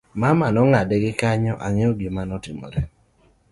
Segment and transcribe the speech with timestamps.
[0.21, 2.81] mama nong'ade gi kanyo, ang'eyo gima notimore